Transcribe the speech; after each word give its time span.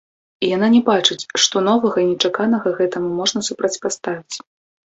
І 0.45 0.47
яна 0.51 0.69
не 0.75 0.79
бачыць, 0.87 1.17
што 1.43 1.55
новага 1.67 1.97
і 2.05 2.07
нечаканага 2.13 2.75
гэтаму 2.81 3.09
можна 3.21 3.39
супрацьпаставіць. 3.53 4.35